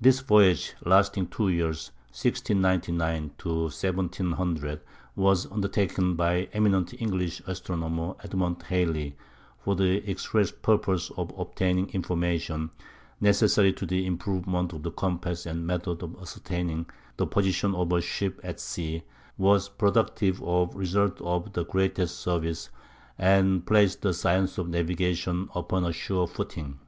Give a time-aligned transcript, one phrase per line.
[0.00, 4.80] This voyage, lasting two years (1699 1700),
[5.14, 9.14] was undertaken by the eminent English astronomer Edmund Halley
[9.58, 12.70] for the express purpose of obtaining information
[13.20, 16.86] necessary to the improvement of the compass and methods of ascertaining
[17.18, 19.02] the position of a ship at sea,
[19.36, 22.70] was productive of results of the greatest service,
[23.18, 26.78] and placed the science of navigation upon a sure footing.